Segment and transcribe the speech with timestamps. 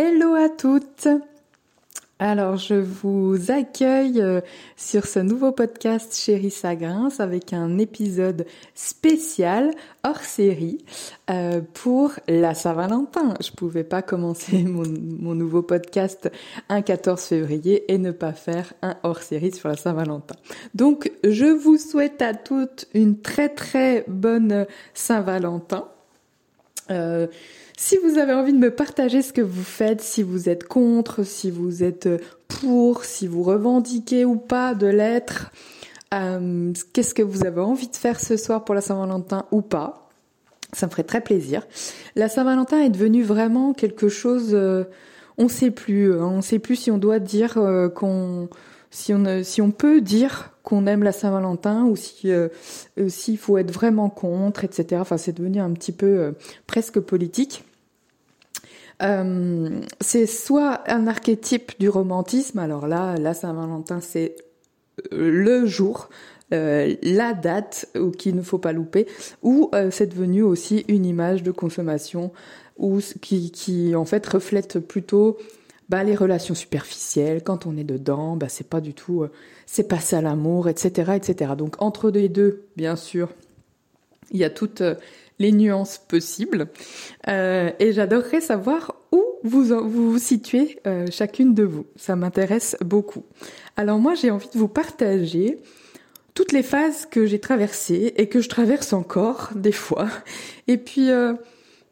[0.00, 1.08] Hello à toutes
[2.20, 4.40] alors, je vous accueille euh,
[4.76, 9.70] sur ce nouveau podcast Chérie Sagrins avec un épisode spécial
[10.02, 10.84] hors série
[11.30, 13.34] euh, pour la Saint-Valentin.
[13.40, 14.82] Je pouvais pas commencer mon,
[15.20, 16.28] mon, nouveau podcast
[16.68, 20.34] un 14 février et ne pas faire un hors série sur la Saint-Valentin.
[20.74, 25.88] Donc, je vous souhaite à toutes une très très bonne Saint-Valentin.
[26.90, 27.26] Euh,
[27.76, 31.22] si vous avez envie de me partager ce que vous faites, si vous êtes contre,
[31.22, 32.08] si vous êtes
[32.48, 35.52] pour, si vous revendiquez ou pas de l'être,
[36.12, 40.08] euh, qu'est-ce que vous avez envie de faire ce soir pour la Saint-Valentin ou pas,
[40.72, 41.66] ça me ferait très plaisir.
[42.16, 44.84] La Saint-Valentin est devenue vraiment quelque chose, euh,
[45.36, 47.54] on sait plus, hein, on sait plus si on doit dire
[47.94, 48.48] qu'on,
[48.90, 52.30] si on, si on peut dire qu'on aime la Saint-Valentin ou si
[53.08, 55.00] s'il faut être vraiment contre, etc.
[55.00, 56.34] Enfin, c'est devenu un petit peu
[56.66, 57.64] presque politique.
[59.02, 64.34] Euh, c'est soit un archétype du romantisme, alors là, la Saint-Valentin, c'est
[65.12, 66.08] euh, le jour,
[66.52, 69.06] euh, la date qu'il ne faut pas louper,
[69.42, 72.32] ou euh, c'est devenu aussi une image de consommation
[72.76, 75.36] ou qui en fait reflète plutôt
[75.88, 77.42] bah, les relations superficielles.
[77.42, 79.26] Quand on est dedans, bah, c'est pas du tout,
[79.66, 81.52] c'est pas ça l'amour, etc., etc.
[81.56, 83.30] Donc entre les deux, bien sûr,
[84.30, 84.82] il y a toutes
[85.38, 86.68] les nuances possibles.
[87.28, 91.86] Euh, et j'adorerais savoir où vous vous, vous situez euh, chacune de vous.
[91.96, 93.24] Ça m'intéresse beaucoup.
[93.76, 95.58] Alors moi, j'ai envie de vous partager
[96.34, 100.08] toutes les phases que j'ai traversées et que je traverse encore des fois.
[100.66, 101.34] Et puis, euh,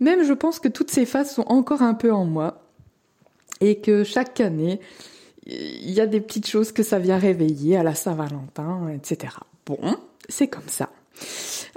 [0.00, 2.65] même je pense que toutes ces phases sont encore un peu en moi
[3.60, 4.80] et que chaque année,
[5.46, 9.34] il y a des petites choses que ça vient réveiller à la Saint-Valentin, etc.
[9.64, 9.78] Bon,
[10.28, 10.90] c'est comme ça.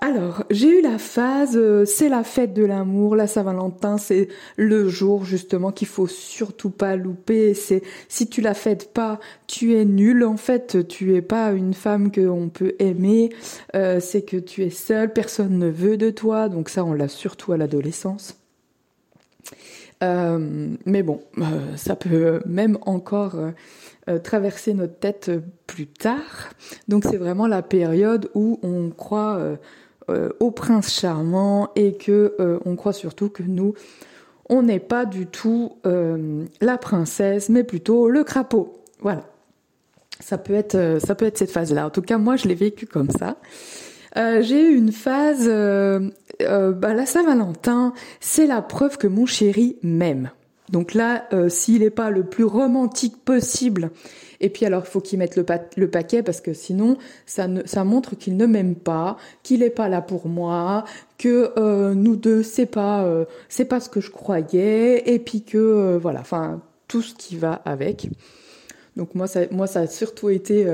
[0.00, 4.88] Alors, j'ai eu la phase, euh, c'est la fête de l'amour, la Saint-Valentin, c'est le
[4.88, 7.52] jour justement qu'il faut surtout pas louper.
[7.54, 9.18] C'est si tu la fêtes pas,
[9.48, 10.24] tu es nul.
[10.24, 13.30] En fait, tu es pas une femme qu'on peut aimer.
[13.74, 16.48] Euh, c'est que tu es seule, personne ne veut de toi.
[16.48, 18.36] Donc ça, on l'a surtout à l'adolescence.
[20.02, 21.20] Euh, mais bon,
[21.76, 23.36] ça peut même encore
[24.08, 25.30] euh, traverser notre tête
[25.66, 26.48] plus tard.
[26.86, 29.56] Donc c'est vraiment la période où on croit euh,
[30.08, 33.74] euh, au prince charmant et que on croit surtout que nous
[34.48, 38.82] on n'est pas du tout la princesse, mais plutôt le crapaud.
[39.00, 39.24] Voilà.
[40.20, 41.86] Ça peut être ça peut être cette phase-là.
[41.86, 43.36] En tout cas, moi je l'ai vécu comme ça.
[44.18, 50.30] J'ai eu une phase, bah, la Saint-Valentin, c'est la preuve que mon chéri m'aime.
[50.70, 53.90] Donc là, euh, s'il n'est pas le plus romantique possible,
[54.40, 55.44] et puis alors il faut qu'il mette le,
[55.88, 56.96] paquet parce que sinon
[57.26, 60.84] ça, ça montre qu'il ne m'aime pas, qu'il n'est pas là pour moi,
[61.16, 65.42] que euh, nous deux c'est pas euh, c'est pas ce que je croyais, et puis
[65.42, 68.08] que voilà, enfin tout ce qui va avec.
[68.96, 70.66] Donc moi ça, moi ça a surtout été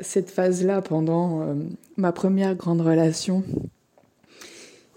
[0.00, 1.54] cette phase-là pendant
[1.96, 3.44] ma première grande relation.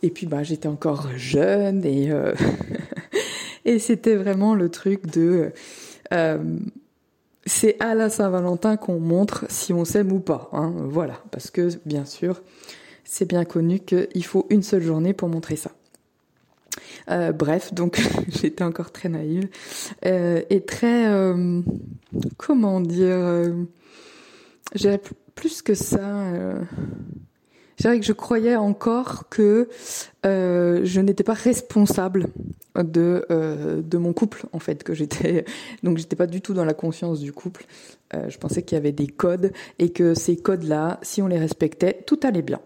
[0.03, 2.12] Et puis bah j'étais encore jeune et
[3.66, 5.52] Et c'était vraiment le truc de...
[6.14, 6.58] Euh,
[7.46, 10.50] c'est à la Saint-Valentin qu'on montre si on s'aime ou pas.
[10.53, 12.41] Hein, voilà, parce que bien sûr,
[13.03, 15.72] c'est bien connu qu'il faut une seule journée pour montrer ça.
[17.09, 19.50] Euh, bref, donc j'étais encore très naïve
[20.06, 21.62] euh, et très, euh,
[22.38, 23.53] comment dire,
[24.74, 25.00] j'ai
[25.36, 26.00] plus que ça
[27.82, 29.68] c'est vrai que je croyais encore que
[30.24, 32.28] euh, je n'étais pas responsable
[32.76, 35.46] de euh, de mon couple en fait que j'étais
[35.84, 37.66] donc j'étais pas du tout dans la conscience du couple.
[38.14, 41.28] Euh, je pensais qu'il y avait des codes et que ces codes là si on
[41.28, 42.59] les respectait tout allait bien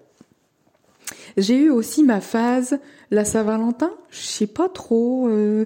[1.37, 2.79] j'ai eu aussi ma phase
[3.11, 5.27] la Saint-Valentin, je sais pas trop.
[5.27, 5.65] Euh,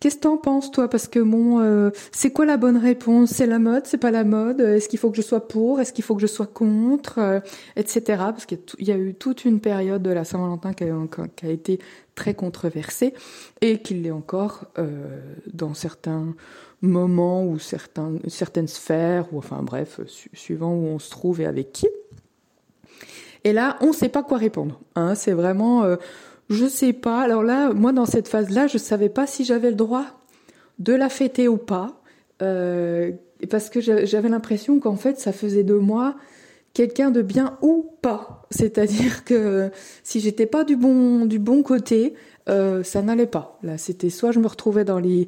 [0.00, 0.88] Qu'est-ce que t'en penses toi?
[0.88, 3.30] Parce que bon, euh, c'est quoi la bonne réponse?
[3.30, 4.60] C'est la mode C'est pas la mode?
[4.60, 5.80] Est-ce qu'il faut que je sois pour?
[5.80, 7.18] Est-ce qu'il faut que je sois contre?
[7.18, 7.40] Euh,
[7.76, 8.02] Etc.
[8.06, 11.78] Parce qu'il y, a eu toute une période de la Saint-Valentin qui, a, été
[12.14, 13.14] très controversée
[13.60, 14.64] et qui l'est encore
[15.52, 16.34] dans certains
[16.80, 20.00] moments ou certaines sphères ou enfin bref,
[20.32, 21.88] suivant où on se trouve et avec qui.
[23.48, 24.78] Et là, on ne sait pas quoi répondre.
[24.94, 25.14] Hein.
[25.14, 25.96] C'est vraiment, euh,
[26.50, 27.22] je sais pas.
[27.22, 30.04] Alors là, moi, dans cette phase-là, je savais pas si j'avais le droit
[30.78, 32.02] de la fêter ou pas,
[32.42, 33.10] euh,
[33.48, 36.14] parce que j'avais l'impression qu'en fait, ça faisait de moi
[36.74, 38.46] quelqu'un de bien ou pas.
[38.50, 39.70] C'est-à-dire que
[40.04, 42.12] si j'étais pas du bon du bon côté,
[42.50, 43.58] euh, ça n'allait pas.
[43.62, 45.26] Là, c'était soit je me retrouvais dans les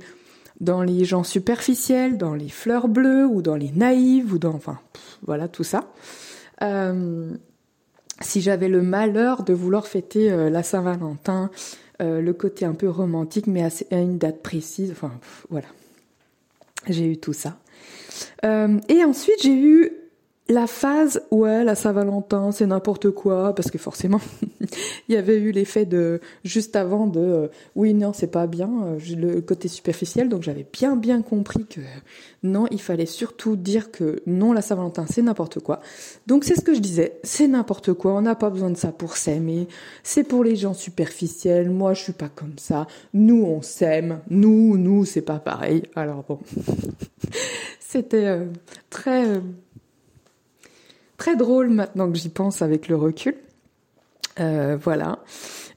[0.61, 4.79] dans les gens superficiels, dans les fleurs bleues ou dans les naïves ou dans enfin
[5.23, 5.91] voilà tout ça.
[6.63, 7.33] Euh,
[8.21, 11.51] si j'avais le malheur de vouloir fêter euh, la Saint-Valentin
[12.03, 14.91] le côté un peu romantique, mais à, une date précise.
[14.91, 15.13] Enfin,
[15.51, 15.67] voilà.
[16.89, 17.59] J'ai eu tout ça.
[18.43, 19.93] et ensuite, j'ai eu
[20.51, 24.21] la phase, ouais, la Saint-Valentin, c'est n'importe quoi, parce que forcément,
[25.09, 28.69] il y avait eu l'effet de, juste avant de, euh, oui, non, c'est pas bien,
[28.85, 31.81] euh, le côté superficiel, donc j'avais bien, bien compris que
[32.43, 35.79] non, il fallait surtout dire que non, la Saint-Valentin, c'est n'importe quoi.
[36.27, 38.91] Donc c'est ce que je disais, c'est n'importe quoi, on n'a pas besoin de ça
[38.91, 39.69] pour s'aimer,
[40.03, 44.77] c'est pour les gens superficiels, moi je suis pas comme ça, nous on s'aime, nous,
[44.77, 45.85] nous, c'est pas pareil.
[45.95, 46.41] Alors bon,
[47.81, 48.47] c'était euh,
[48.89, 49.41] très
[51.21, 53.35] très drôle maintenant que j'y pense avec le recul.
[54.41, 55.19] Euh, voilà.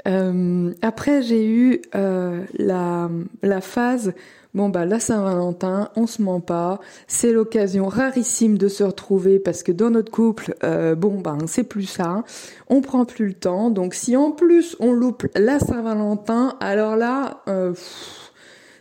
[0.08, 3.10] Euh, après, j'ai eu euh, la,
[3.42, 4.14] la phase,
[4.54, 9.64] bon bah la Saint-Valentin, on se ment pas, c'est l'occasion rarissime de se retrouver parce
[9.64, 10.56] que dans notre couple,
[10.98, 12.24] bon bah c'est plus ça,
[12.70, 13.70] on prend plus le temps.
[13.70, 17.44] Donc si en plus on loupe la Saint-Valentin, alors là,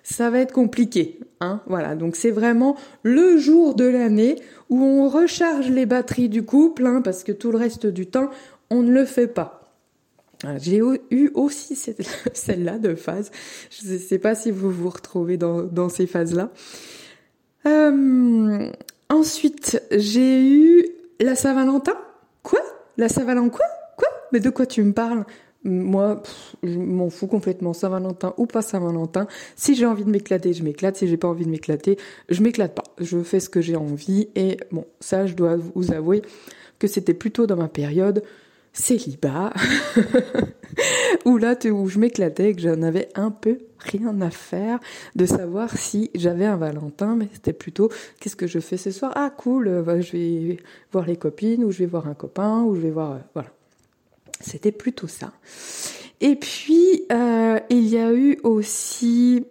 [0.02, 1.20] ça va être compliqué.
[1.40, 4.36] Hein voilà, donc c'est vraiment le jour de l'année
[4.70, 8.30] où on recharge les batteries du couple, hein, parce que tout le reste du temps,
[8.70, 9.62] on ne le fait pas.
[10.58, 11.76] J'ai eu aussi
[12.34, 13.30] celle-là de phase.
[13.70, 16.50] Je ne sais pas si vous vous retrouvez dans, ces phases-là.
[17.66, 18.70] Euh,
[19.08, 20.86] ensuite, j'ai eu
[21.20, 21.96] la Saint-Valentin.
[22.42, 22.60] Quoi?
[22.96, 23.50] La Saint-Valentin?
[23.50, 23.66] Quoi?
[23.96, 24.08] Quoi?
[24.32, 25.24] Mais de quoi tu me parles?
[25.64, 26.22] Moi,
[26.62, 29.26] je m'en fous complètement, Saint-Valentin ou pas Saint-Valentin.
[29.56, 30.96] Si j'ai envie de m'éclater, je m'éclate.
[30.96, 31.98] Si j'ai pas envie de m'éclater,
[32.28, 32.84] je m'éclate pas.
[32.98, 34.28] Je fais ce que j'ai envie.
[34.34, 36.22] Et bon, ça, je dois vous avouer
[36.78, 38.24] que c'était plutôt dans ma période
[38.72, 39.52] célibat,
[41.24, 44.78] où là, où je m'éclatais, que j'en avais un peu rien à faire
[45.14, 49.12] de savoir si j'avais un Valentin, mais c'était plutôt qu'est-ce que je fais ce soir?
[49.14, 50.56] Ah cool, euh, je vais
[50.90, 53.50] voir les copines, ou je vais voir un copain, ou je vais voir, euh, voilà.
[54.42, 55.32] C'était plutôt ça.
[56.20, 59.44] Et puis, euh, il y a eu aussi,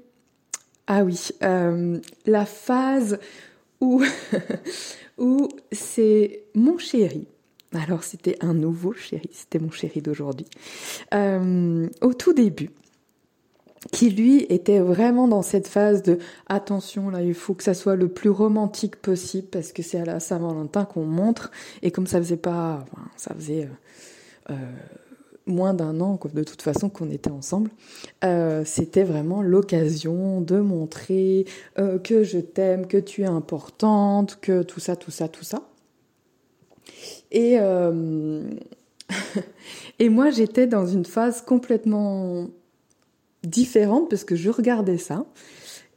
[0.87, 3.19] ah oui, euh, la phase
[3.81, 4.03] où,
[5.17, 7.27] où c'est mon chéri.
[7.73, 10.45] Alors c'était un nouveau chéri, c'était mon chéri d'aujourd'hui.
[11.13, 12.69] Euh, au tout début,
[13.91, 17.95] qui lui était vraiment dans cette phase de attention là il faut que ça soit
[17.95, 21.49] le plus romantique possible parce que c'est à la Saint-Valentin qu'on montre
[21.81, 22.85] et comme ça faisait pas
[23.17, 23.67] ça faisait
[25.45, 27.71] moins d'un an de toute façon qu'on était ensemble,
[28.23, 31.45] euh, c'était vraiment l'occasion de montrer
[31.79, 35.63] euh, que je t'aime, que tu es importante, que tout ça, tout ça, tout ça.
[37.31, 37.55] Et,
[39.99, 42.47] et moi j'étais dans une phase complètement
[43.43, 45.25] différente parce que je regardais ça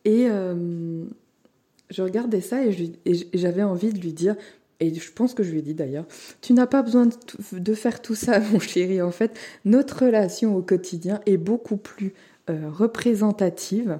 [0.05, 2.93] et je regardais ça et
[3.35, 4.37] j'avais envie de lui dire
[4.81, 6.07] et je pense que je lui ai dit d'ailleurs,
[6.41, 7.09] tu n'as pas besoin
[7.53, 9.01] de, faire tout ça, mon chéri.
[9.03, 12.15] En fait, notre relation au quotidien est beaucoup plus
[12.51, 13.99] euh, représentative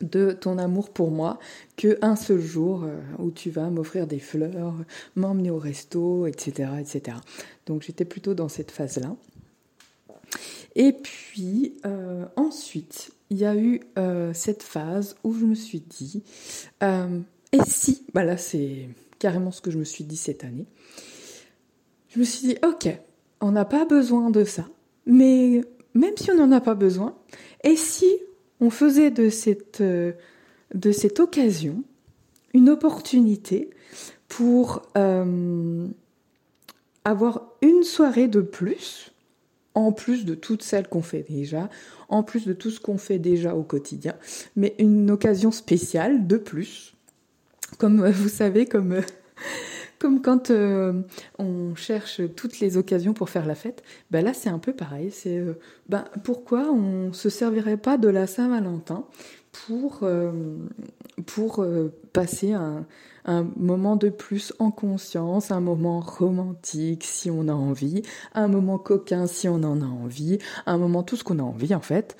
[0.00, 1.40] de ton amour pour moi
[1.76, 4.74] que un seul jour euh, où tu vas m'offrir des fleurs,
[5.16, 7.16] m'emmener au resto, etc., etc.
[7.66, 9.16] Donc j'étais plutôt dans cette phase-là.
[10.76, 13.80] Et puis euh, ensuite, il y a eu
[14.32, 16.22] cette phase où je me suis dit,
[16.80, 18.88] et si, bah là c'est
[19.18, 20.66] carrément ce que je me suis dit cette année.
[22.08, 22.88] Je me suis dit, ok,
[23.40, 24.66] on n'a pas besoin de ça,
[25.06, 25.62] mais
[25.94, 27.16] même si on n'en a pas besoin,
[27.64, 28.06] et si
[28.60, 30.12] on faisait de cette, euh,
[30.74, 31.82] de cette occasion
[32.54, 33.70] une opportunité
[34.28, 35.86] pour euh,
[37.04, 39.12] avoir une soirée de plus,
[39.74, 41.68] en plus de toutes celles qu'on fait déjà,
[42.08, 44.14] en plus de tout ce qu'on fait déjà au quotidien,
[44.56, 46.94] mais une occasion spéciale de plus,
[47.78, 49.02] comme euh, vous savez, comme, euh,
[49.98, 51.00] comme quand euh,
[51.38, 55.10] on cherche toutes les occasions pour faire la fête, ben là c'est un peu pareil.
[55.10, 55.42] C'est
[55.88, 59.04] ben, pourquoi on se servirait pas de la Saint-Valentin
[59.66, 60.06] pour,
[61.26, 61.66] pour
[62.12, 62.86] passer un,
[63.24, 68.02] un moment de plus en conscience, un moment romantique si on a envie,
[68.34, 71.74] un moment coquin si on en a envie, un moment tout ce qu'on a envie
[71.74, 72.16] en fait.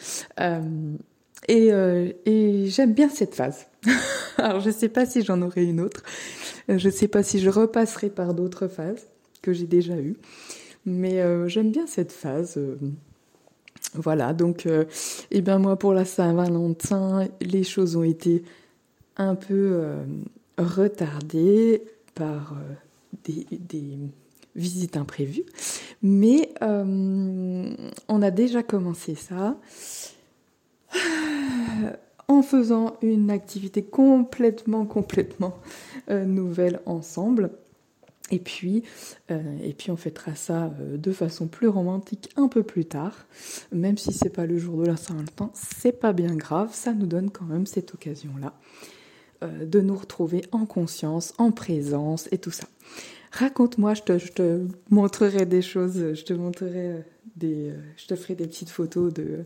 [1.46, 3.66] et j'aime bien cette phase.
[4.38, 6.02] Alors je ne sais pas si j'en aurai une autre.
[6.70, 9.06] Euh, je ne sais pas si je repasserai par d'autres phases
[9.42, 10.16] que j'ai déjà eues.
[10.86, 12.56] Mais euh, j'aime bien cette phase.
[12.56, 12.76] Euh.
[13.94, 14.86] voilà, donc et
[15.30, 18.42] eh bien moi pour la Saint-Valentin, les choses ont été
[19.16, 19.82] un peu
[20.56, 21.82] retardées
[22.14, 22.56] par
[23.24, 23.46] des,
[24.54, 25.46] visites imprévues.
[26.02, 29.56] Mais on a déjà commencé ça
[32.28, 35.58] en faisant une activité complètement, complètement
[36.10, 37.50] euh, nouvelle ensemble.
[38.30, 38.84] Et puis,
[39.30, 43.26] euh, et puis on fêtera ça euh, de façon plus romantique un peu plus tard,
[43.72, 47.06] même si c'est pas le jour de la Saint-Valentin, c'est pas bien grave, ça nous
[47.06, 48.54] donne quand même cette occasion-là
[49.40, 52.66] de nous retrouver en conscience, en présence et tout ça.
[53.30, 57.04] Raconte-moi, je te, je te, montrerai des choses, je te montrerai
[57.36, 59.44] des, je te ferai des petites photos de,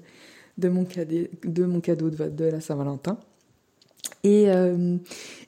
[0.58, 3.18] de mon, cadeau, de mon cadeau de, la Saint-Valentin.
[4.24, 4.48] Et,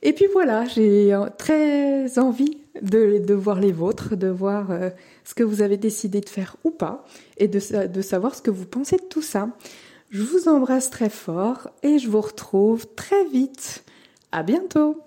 [0.02, 4.90] et puis voilà, j'ai très envie de, de, voir les vôtres, de voir euh,
[5.24, 7.04] ce que vous avez décidé de faire ou pas,
[7.38, 9.48] et de, de savoir ce que vous pensez de tout ça.
[10.10, 13.84] Je vous embrasse très fort et je vous retrouve très vite.
[14.32, 15.00] À bientôt!